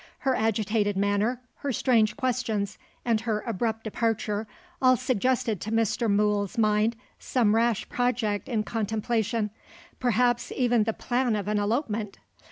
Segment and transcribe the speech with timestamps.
[0.21, 4.47] Her agitated manner, her strange questions, and her abrupt departure,
[4.81, 6.09] all suggested to Mr.
[6.09, 9.51] Mool's mind some rash project in contemplation
[9.99, 12.17] perhaps even the plan of an elopement.